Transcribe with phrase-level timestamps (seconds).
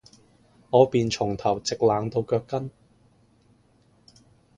[0.71, 2.71] 我便從頭直冷到腳跟，